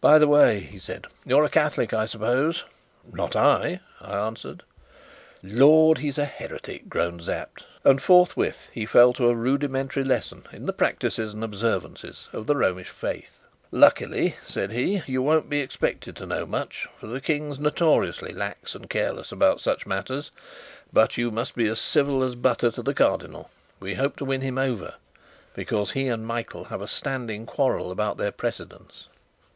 "By 0.00 0.18
the 0.18 0.26
way," 0.26 0.58
he 0.58 0.80
said, 0.80 1.06
"you're 1.24 1.44
a 1.44 1.48
Catholic, 1.48 1.94
I 1.94 2.06
suppose?" 2.06 2.64
"Not 3.12 3.36
I," 3.36 3.78
I 4.00 4.16
answered. 4.16 4.64
"Lord, 5.40 5.98
he's 5.98 6.18
a 6.18 6.24
heretic!" 6.24 6.88
groaned 6.88 7.22
Sapt, 7.22 7.64
and 7.84 8.02
forthwith 8.02 8.66
he 8.72 8.84
fell 8.84 9.12
to 9.12 9.28
a 9.28 9.34
rudimentary 9.36 10.02
lesson 10.02 10.42
in 10.50 10.66
the 10.66 10.72
practices 10.72 11.32
and 11.32 11.44
observances 11.44 12.28
of 12.32 12.48
the 12.48 12.56
Romish 12.56 12.88
faith. 12.88 13.40
"Luckily," 13.70 14.34
said 14.44 14.72
he, 14.72 15.04
"you 15.06 15.22
won't 15.22 15.48
be 15.48 15.60
expected 15.60 16.16
to 16.16 16.26
know 16.26 16.44
much, 16.44 16.88
for 16.98 17.06
the 17.06 17.20
King's 17.20 17.60
notoriously 17.60 18.32
lax 18.32 18.74
and 18.74 18.90
careless 18.90 19.30
about 19.30 19.60
such 19.60 19.86
matters. 19.86 20.32
But 20.92 21.16
you 21.16 21.30
must 21.30 21.54
be 21.54 21.68
as 21.68 21.78
civil 21.78 22.24
as 22.24 22.34
butter 22.34 22.72
to 22.72 22.82
the 22.82 22.94
Cardinal. 22.94 23.48
We 23.78 23.94
hope 23.94 24.16
to 24.16 24.24
win 24.24 24.40
him 24.40 24.58
over, 24.58 24.94
because 25.54 25.92
he 25.92 26.08
and 26.08 26.26
Michael 26.26 26.64
have 26.64 26.82
a 26.82 26.88
standing 26.88 27.46
quarrel 27.46 27.92
about 27.92 28.16
their 28.16 28.32
precedence." 28.32 29.06